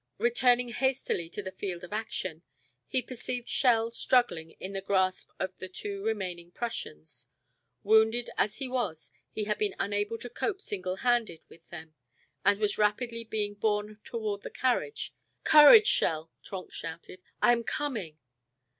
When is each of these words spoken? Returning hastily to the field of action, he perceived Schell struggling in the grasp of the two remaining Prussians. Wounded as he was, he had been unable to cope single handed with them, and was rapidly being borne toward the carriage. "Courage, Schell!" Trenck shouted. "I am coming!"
Returning 0.17 0.69
hastily 0.69 1.29
to 1.29 1.43
the 1.43 1.51
field 1.51 1.83
of 1.83 1.93
action, 1.93 2.41
he 2.87 3.03
perceived 3.03 3.47
Schell 3.47 3.91
struggling 3.91 4.49
in 4.59 4.73
the 4.73 4.81
grasp 4.81 5.29
of 5.37 5.55
the 5.59 5.69
two 5.69 6.03
remaining 6.03 6.49
Prussians. 6.49 7.27
Wounded 7.83 8.31
as 8.35 8.55
he 8.57 8.67
was, 8.67 9.11
he 9.31 9.43
had 9.43 9.59
been 9.59 9.75
unable 9.77 10.17
to 10.17 10.27
cope 10.27 10.59
single 10.59 10.95
handed 10.95 11.41
with 11.49 11.69
them, 11.69 11.93
and 12.43 12.59
was 12.59 12.79
rapidly 12.79 13.23
being 13.23 13.53
borne 13.53 13.99
toward 14.03 14.41
the 14.41 14.49
carriage. 14.49 15.13
"Courage, 15.43 15.91
Schell!" 15.91 16.31
Trenck 16.41 16.73
shouted. 16.73 17.21
"I 17.39 17.51
am 17.51 17.63
coming!" 17.63 18.17